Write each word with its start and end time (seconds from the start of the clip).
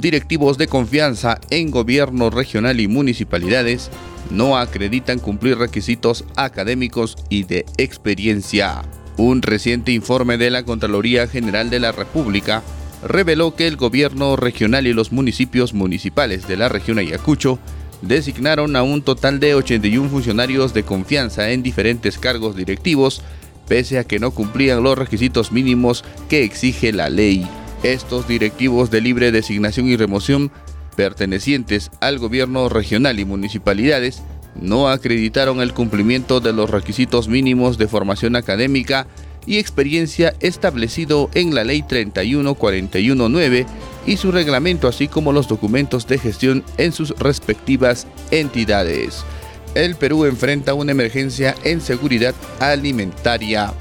directivos 0.00 0.58
de 0.58 0.66
confianza 0.66 1.40
en 1.50 1.70
gobierno 1.70 2.30
regional 2.30 2.80
y 2.80 2.88
municipalidades 2.88 3.90
no 4.30 4.56
acreditan 4.56 5.18
cumplir 5.18 5.58
requisitos 5.58 6.24
académicos 6.36 7.16
y 7.28 7.44
de 7.44 7.66
experiencia. 7.76 8.82
Un 9.16 9.42
reciente 9.42 9.92
informe 9.92 10.38
de 10.38 10.50
la 10.50 10.64
Contraloría 10.64 11.26
General 11.26 11.68
de 11.70 11.80
la 11.80 11.92
República 11.92 12.62
reveló 13.02 13.54
que 13.54 13.66
el 13.66 13.76
gobierno 13.76 14.36
regional 14.36 14.86
y 14.86 14.92
los 14.92 15.12
municipios 15.12 15.74
municipales 15.74 16.46
de 16.46 16.56
la 16.56 16.68
región 16.68 16.98
Ayacucho 16.98 17.58
designaron 18.02 18.76
a 18.76 18.82
un 18.82 19.02
total 19.02 19.40
de 19.40 19.54
81 19.54 20.08
funcionarios 20.08 20.72
de 20.72 20.84
confianza 20.84 21.50
en 21.50 21.62
diferentes 21.62 22.18
cargos 22.18 22.56
directivos, 22.56 23.22
pese 23.68 23.98
a 23.98 24.04
que 24.04 24.18
no 24.18 24.30
cumplían 24.30 24.82
los 24.82 24.96
requisitos 24.96 25.52
mínimos 25.52 26.04
que 26.28 26.44
exige 26.44 26.92
la 26.92 27.10
ley. 27.10 27.46
Estos 27.82 28.28
directivos 28.28 28.90
de 28.90 29.00
libre 29.00 29.32
designación 29.32 29.88
y 29.88 29.96
remoción, 29.96 30.50
pertenecientes 30.96 31.90
al 32.00 32.18
gobierno 32.18 32.68
regional 32.68 33.18
y 33.18 33.24
municipalidades, 33.24 34.22
no 34.54 34.88
acreditaron 34.88 35.62
el 35.62 35.72
cumplimiento 35.72 36.40
de 36.40 36.52
los 36.52 36.68
requisitos 36.68 37.28
mínimos 37.28 37.78
de 37.78 37.88
formación 37.88 38.36
académica 38.36 39.06
y 39.46 39.58
experiencia 39.58 40.34
establecido 40.40 41.30
en 41.32 41.54
la 41.54 41.64
Ley 41.64 41.82
31419 41.82 43.66
y 44.06 44.16
su 44.18 44.30
reglamento, 44.30 44.86
así 44.86 45.08
como 45.08 45.32
los 45.32 45.48
documentos 45.48 46.06
de 46.06 46.18
gestión 46.18 46.64
en 46.76 46.92
sus 46.92 47.10
respectivas 47.18 48.06
entidades. 48.30 49.24
El 49.74 49.96
Perú 49.96 50.26
enfrenta 50.26 50.74
una 50.74 50.92
emergencia 50.92 51.54
en 51.64 51.80
seguridad 51.80 52.34
alimentaria. 52.58 53.72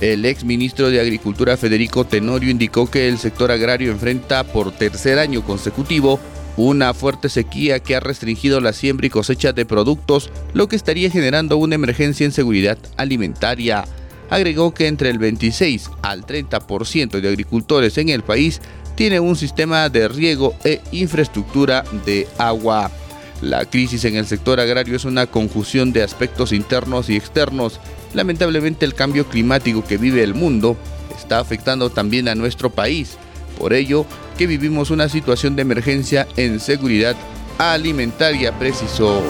El 0.00 0.24
ex 0.24 0.44
ministro 0.44 0.90
de 0.90 1.00
Agricultura 1.00 1.56
Federico 1.56 2.04
Tenorio 2.04 2.50
indicó 2.50 2.88
que 2.88 3.08
el 3.08 3.18
sector 3.18 3.50
agrario 3.50 3.90
enfrenta 3.90 4.44
por 4.44 4.70
tercer 4.70 5.18
año 5.18 5.42
consecutivo 5.42 6.20
una 6.56 6.94
fuerte 6.94 7.28
sequía 7.28 7.80
que 7.80 7.96
ha 7.96 8.00
restringido 8.00 8.60
la 8.60 8.72
siembra 8.72 9.06
y 9.06 9.10
cosecha 9.10 9.52
de 9.52 9.64
productos, 9.64 10.30
lo 10.54 10.68
que 10.68 10.76
estaría 10.76 11.10
generando 11.10 11.56
una 11.56 11.74
emergencia 11.74 12.24
en 12.24 12.32
seguridad 12.32 12.78
alimentaria. 12.96 13.84
Agregó 14.30 14.72
que 14.74 14.86
entre 14.86 15.10
el 15.10 15.18
26 15.18 15.90
al 16.02 16.26
30% 16.26 17.20
de 17.20 17.28
agricultores 17.28 17.98
en 17.98 18.08
el 18.08 18.22
país 18.22 18.60
tiene 18.94 19.20
un 19.20 19.36
sistema 19.36 19.88
de 19.88 20.08
riego 20.08 20.54
e 20.64 20.80
infraestructura 20.92 21.84
de 22.04 22.26
agua. 22.38 22.90
La 23.40 23.64
crisis 23.64 24.04
en 24.04 24.16
el 24.16 24.26
sector 24.26 24.58
agrario 24.58 24.96
es 24.96 25.04
una 25.04 25.26
conjunción 25.26 25.92
de 25.92 26.02
aspectos 26.02 26.52
internos 26.52 27.08
y 27.08 27.16
externos. 27.16 27.78
Lamentablemente 28.14 28.84
el 28.84 28.94
cambio 28.94 29.26
climático 29.28 29.84
que 29.84 29.98
vive 29.98 30.22
el 30.22 30.34
mundo 30.34 30.76
está 31.16 31.38
afectando 31.38 31.90
también 31.90 32.28
a 32.28 32.34
nuestro 32.34 32.70
país. 32.70 33.16
Por 33.58 33.72
ello, 33.72 34.06
que 34.36 34.46
vivimos 34.46 34.90
una 34.90 35.08
situación 35.08 35.56
de 35.56 35.62
emergencia 35.62 36.26
en 36.36 36.60
seguridad 36.60 37.16
alimentaria, 37.58 38.56
precisó. 38.58 39.22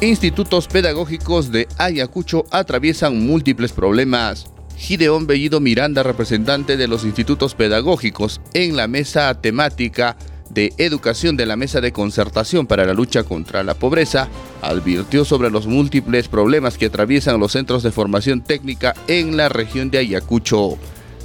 Institutos 0.00 0.66
pedagógicos 0.66 1.52
de 1.52 1.68
Ayacucho 1.78 2.44
atraviesan 2.50 3.24
múltiples 3.24 3.72
problemas. 3.72 4.46
Gideón 4.76 5.28
Bellido 5.28 5.60
Miranda, 5.60 6.02
representante 6.02 6.76
de 6.76 6.88
los 6.88 7.04
institutos 7.04 7.54
pedagógicos 7.54 8.40
en 8.52 8.76
la 8.76 8.88
mesa 8.88 9.32
temática 9.40 10.16
de 10.52 10.72
educación 10.76 11.36
de 11.36 11.46
la 11.46 11.56
Mesa 11.56 11.80
de 11.80 11.92
Concertación 11.92 12.66
para 12.66 12.84
la 12.84 12.92
Lucha 12.92 13.24
contra 13.24 13.62
la 13.62 13.74
Pobreza, 13.74 14.28
advirtió 14.60 15.24
sobre 15.24 15.50
los 15.50 15.66
múltiples 15.66 16.28
problemas 16.28 16.76
que 16.76 16.86
atraviesan 16.86 17.40
los 17.40 17.52
centros 17.52 17.82
de 17.82 17.90
formación 17.90 18.42
técnica 18.42 18.94
en 19.08 19.36
la 19.36 19.48
región 19.48 19.90
de 19.90 19.98
Ayacucho. 19.98 20.76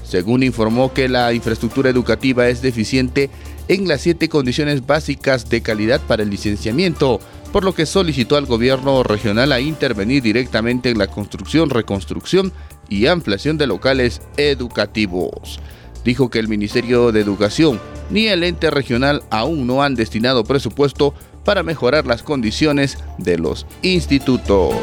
Según 0.03 0.43
informó 0.43 0.93
que 0.93 1.09
la 1.09 1.33
infraestructura 1.33 1.89
educativa 1.89 2.47
es 2.47 2.61
deficiente 2.61 3.29
en 3.67 3.87
las 3.89 4.01
siete 4.01 4.29
condiciones 4.29 4.85
básicas 4.85 5.49
de 5.49 5.61
calidad 5.61 5.99
para 5.99 6.23
el 6.23 6.29
licenciamiento, 6.29 7.19
por 7.51 7.65
lo 7.65 7.73
que 7.73 7.85
solicitó 7.85 8.37
al 8.37 8.45
gobierno 8.45 9.03
regional 9.03 9.51
a 9.51 9.59
intervenir 9.59 10.23
directamente 10.23 10.89
en 10.89 10.97
la 10.97 11.07
construcción, 11.07 11.69
reconstrucción 11.69 12.53
y 12.87 13.07
ampliación 13.07 13.57
de 13.57 13.67
locales 13.67 14.21
educativos. 14.37 15.59
Dijo 16.05 16.29
que 16.29 16.39
el 16.39 16.47
Ministerio 16.47 17.11
de 17.11 17.19
Educación 17.19 17.81
ni 18.09 18.27
el 18.27 18.43
ente 18.43 18.69
regional 18.71 19.23
aún 19.29 19.67
no 19.67 19.83
han 19.83 19.95
destinado 19.95 20.43
presupuesto 20.43 21.13
para 21.43 21.63
mejorar 21.63 22.05
las 22.05 22.23
condiciones 22.23 22.97
de 23.17 23.37
los 23.37 23.65
institutos. 23.81 24.75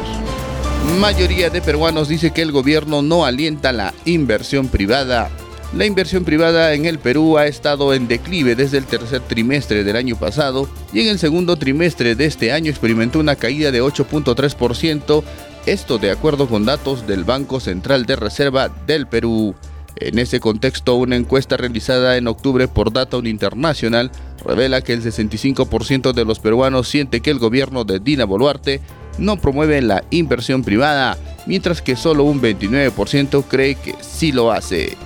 Mayoría 0.99 1.49
de 1.49 1.61
peruanos 1.61 2.07
dice 2.07 2.31
que 2.31 2.41
el 2.41 2.51
gobierno 2.51 3.01
no 3.01 3.25
alienta 3.25 3.71
la 3.71 3.93
inversión 4.05 4.67
privada. 4.67 5.29
La 5.75 5.85
inversión 5.85 6.23
privada 6.23 6.73
en 6.73 6.85
el 6.85 6.99
Perú 6.99 7.37
ha 7.37 7.47
estado 7.47 7.93
en 7.93 8.07
declive 8.07 8.55
desde 8.55 8.77
el 8.77 8.85
tercer 8.85 9.19
trimestre 9.21 9.83
del 9.83 9.95
año 9.95 10.15
pasado 10.15 10.69
y 10.93 11.01
en 11.01 11.07
el 11.07 11.19
segundo 11.19 11.57
trimestre 11.57 12.15
de 12.15 12.25
este 12.25 12.51
año 12.51 12.69
experimentó 12.69 13.19
una 13.19 13.35
caída 13.35 13.71
de 13.71 13.81
8.3% 13.81 15.23
esto 15.65 15.97
de 15.97 16.11
acuerdo 16.11 16.47
con 16.47 16.63
datos 16.63 17.07
del 17.07 17.23
Banco 17.23 17.59
Central 17.59 18.05
de 18.05 18.15
Reserva 18.15 18.69
del 18.69 19.07
Perú. 19.07 19.55
En 19.97 20.19
ese 20.19 20.39
contexto, 20.39 20.95
una 20.95 21.15
encuesta 21.15 21.57
realizada 21.57 22.17
en 22.17 22.27
octubre 22.27 22.67
por 22.67 22.91
Data 22.91 23.17
International 23.23 24.11
revela 24.45 24.81
que 24.81 24.93
el 24.93 25.03
65% 25.03 26.13
de 26.13 26.25
los 26.25 26.39
peruanos 26.39 26.87
siente 26.87 27.21
que 27.21 27.31
el 27.31 27.39
gobierno 27.39 27.85
de 27.85 27.99
Dina 27.99 28.25
Boluarte 28.25 28.81
no 29.17 29.37
promueve 29.37 29.81
la 29.81 30.03
inversión 30.09 30.63
privada, 30.63 31.17
mientras 31.45 31.81
que 31.81 31.95
solo 31.95 32.25
un 32.25 32.41
29% 32.41 33.45
cree 33.47 33.75
que 33.75 33.95
sí 34.01 34.31
lo 34.31 34.51
hace. 34.51 34.97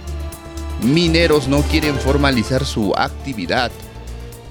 Mineros 0.82 1.48
no 1.48 1.62
quieren 1.62 1.96
formalizar 1.96 2.66
su 2.66 2.94
actividad 2.96 3.72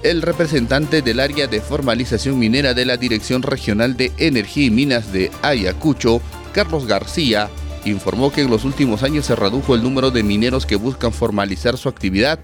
el 0.03 0.21
representante 0.21 1.01
del 1.01 1.19
área 1.19 1.47
de 1.47 1.61
formalización 1.61 2.39
minera 2.39 2.73
de 2.73 2.85
la 2.85 2.97
Dirección 2.97 3.41
Regional 3.41 3.97
de 3.97 4.11
Energía 4.17 4.65
y 4.65 4.71
Minas 4.71 5.11
de 5.11 5.29
Ayacucho, 5.41 6.21
Carlos 6.53 6.85
García, 6.85 7.49
informó 7.85 8.31
que 8.31 8.41
en 8.41 8.49
los 8.49 8.65
últimos 8.65 9.03
años 9.03 9.25
se 9.25 9.35
redujo 9.35 9.75
el 9.75 9.83
número 9.83 10.11
de 10.11 10.23
mineros 10.23 10.65
que 10.65 10.75
buscan 10.75 11.13
formalizar 11.13 11.77
su 11.77 11.89
actividad. 11.89 12.39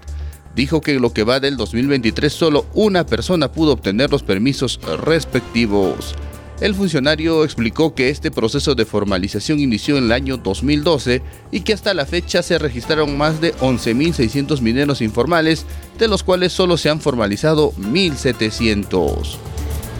Dijo 0.54 0.80
que 0.80 0.92
en 0.92 1.02
lo 1.02 1.12
que 1.12 1.24
va 1.24 1.40
del 1.40 1.56
2023 1.56 2.32
solo 2.32 2.66
una 2.74 3.04
persona 3.04 3.52
pudo 3.52 3.72
obtener 3.72 4.10
los 4.10 4.22
permisos 4.22 4.80
respectivos. 5.02 6.14
El 6.60 6.74
funcionario 6.74 7.44
explicó 7.44 7.94
que 7.94 8.08
este 8.08 8.30
proceso 8.30 8.74
de 8.74 8.86
formalización 8.86 9.60
inició 9.60 9.98
en 9.98 10.04
el 10.04 10.12
año 10.12 10.38
2012 10.38 11.20
y 11.52 11.60
que 11.60 11.74
hasta 11.74 11.92
la 11.92 12.06
fecha 12.06 12.42
se 12.42 12.58
registraron 12.58 13.18
más 13.18 13.42
de 13.42 13.54
11.600 13.56 14.62
mineros 14.62 15.02
informales, 15.02 15.66
de 15.98 16.08
los 16.08 16.22
cuales 16.22 16.54
solo 16.54 16.78
se 16.78 16.88
han 16.88 17.00
formalizado 17.00 17.72
1.700. 17.72 19.36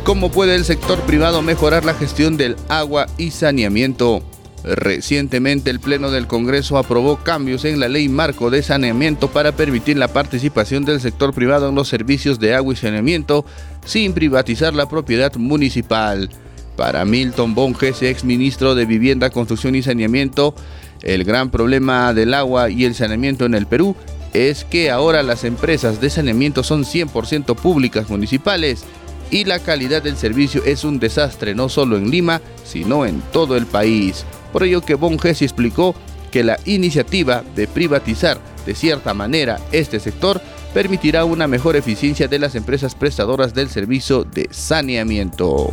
¿Cómo 0.02 0.30
puede 0.30 0.54
el 0.54 0.64
sector 0.64 1.00
privado 1.00 1.42
mejorar 1.42 1.84
la 1.84 1.92
gestión 1.92 2.38
del 2.38 2.56
agua 2.68 3.06
y 3.18 3.32
saneamiento? 3.32 4.22
Recientemente 4.66 5.70
el 5.70 5.78
Pleno 5.78 6.10
del 6.10 6.26
Congreso 6.26 6.76
aprobó 6.76 7.18
cambios 7.18 7.64
en 7.64 7.78
la 7.78 7.88
ley 7.88 8.08
marco 8.08 8.50
de 8.50 8.64
saneamiento 8.64 9.28
para 9.28 9.52
permitir 9.52 9.96
la 9.96 10.08
participación 10.08 10.84
del 10.84 11.00
sector 11.00 11.32
privado 11.32 11.68
en 11.68 11.76
los 11.76 11.86
servicios 11.86 12.40
de 12.40 12.52
agua 12.52 12.72
y 12.72 12.76
saneamiento 12.76 13.46
sin 13.84 14.12
privatizar 14.12 14.74
la 14.74 14.88
propiedad 14.88 15.32
municipal. 15.36 16.30
Para 16.76 17.04
Milton 17.04 17.54
Bonges, 17.54 18.02
ex 18.02 18.24
ministro 18.24 18.74
de 18.74 18.86
Vivienda, 18.86 19.30
Construcción 19.30 19.76
y 19.76 19.82
Saneamiento, 19.82 20.56
el 21.02 21.22
gran 21.22 21.50
problema 21.50 22.12
del 22.12 22.34
agua 22.34 22.68
y 22.68 22.86
el 22.86 22.96
saneamiento 22.96 23.44
en 23.44 23.54
el 23.54 23.66
Perú 23.66 23.94
es 24.34 24.64
que 24.64 24.90
ahora 24.90 25.22
las 25.22 25.44
empresas 25.44 26.00
de 26.00 26.10
saneamiento 26.10 26.64
son 26.64 26.84
100% 26.84 27.54
públicas 27.54 28.10
municipales 28.10 28.84
y 29.30 29.44
la 29.44 29.60
calidad 29.60 30.02
del 30.02 30.16
servicio 30.16 30.64
es 30.64 30.82
un 30.82 30.98
desastre 30.98 31.54
no 31.54 31.68
solo 31.68 31.96
en 31.96 32.10
Lima, 32.10 32.40
sino 32.64 33.06
en 33.06 33.20
todo 33.32 33.56
el 33.56 33.66
país. 33.66 34.26
Por 34.52 34.64
ello 34.64 34.80
que 34.80 34.94
Bonges 34.94 35.42
explicó 35.42 35.94
que 36.30 36.44
la 36.44 36.58
iniciativa 36.64 37.42
de 37.54 37.66
privatizar 37.66 38.38
de 38.66 38.74
cierta 38.74 39.14
manera 39.14 39.60
este 39.72 40.00
sector 40.00 40.40
permitirá 40.74 41.24
una 41.24 41.46
mejor 41.46 41.76
eficiencia 41.76 42.28
de 42.28 42.38
las 42.38 42.54
empresas 42.54 42.94
prestadoras 42.94 43.54
del 43.54 43.70
servicio 43.70 44.24
de 44.24 44.48
saneamiento. 44.50 45.72